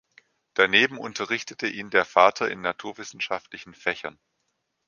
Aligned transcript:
Daneben 0.55 0.97
unterrichtete 0.97 1.67
ihn 1.67 1.91
der 1.91 2.05
Vater 2.05 2.49
in 2.49 2.61
naturwissenschaftlichen 2.61 3.75
Fächern. 3.75 4.17